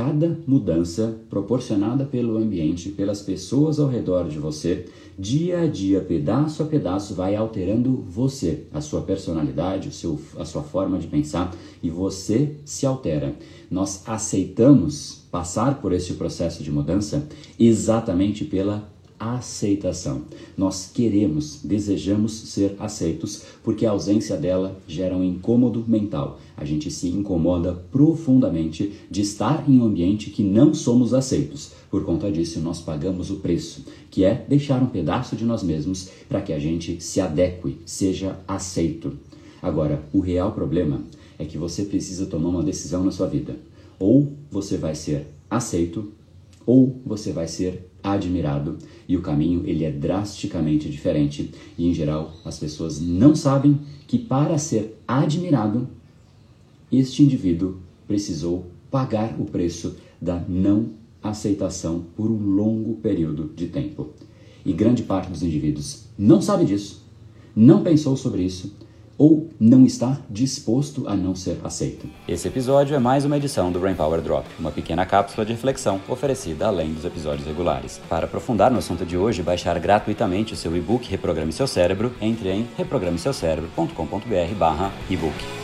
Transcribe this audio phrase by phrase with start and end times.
[0.00, 4.86] cada mudança proporcionada pelo ambiente, pelas pessoas ao redor de você,
[5.18, 10.46] dia a dia, pedaço a pedaço, vai alterando você, a sua personalidade, o seu, a
[10.46, 13.34] sua forma de pensar e você se altera.
[13.70, 17.28] Nós aceitamos passar por esse processo de mudança
[17.58, 18.88] exatamente pela
[19.20, 20.22] aceitação.
[20.56, 26.40] Nós queremos, desejamos ser aceitos porque a ausência dela gera um incômodo mental.
[26.56, 31.72] A gente se incomoda profundamente de estar em um ambiente que não somos aceitos.
[31.90, 36.08] Por conta disso, nós pagamos o preço, que é deixar um pedaço de nós mesmos
[36.28, 39.18] para que a gente se adeque, seja aceito.
[39.60, 41.02] Agora, o real problema
[41.38, 43.56] é que você precisa tomar uma decisão na sua vida.
[43.98, 46.12] Ou você vai ser aceito,
[46.66, 48.78] ou você vai ser admirado
[49.08, 54.18] e o caminho ele é drasticamente diferente e em geral as pessoas não sabem que
[54.18, 55.88] para ser admirado
[56.90, 60.90] este indivíduo precisou pagar o preço da não
[61.22, 64.10] aceitação por um longo período de tempo.
[64.64, 67.04] E grande parte dos indivíduos não sabe disso,
[67.54, 68.74] não pensou sobre isso
[69.20, 72.08] ou não está disposto a não ser aceito.
[72.26, 76.00] Esse episódio é mais uma edição do Brain Power Drop, uma pequena cápsula de reflexão
[76.08, 78.00] oferecida além dos episódios regulares.
[78.08, 82.48] Para aprofundar no assunto de hoje baixar gratuitamente o seu e-book Reprograme Seu Cérebro, entre
[82.48, 85.59] em reprogrameseucerebro.com.br/ebook.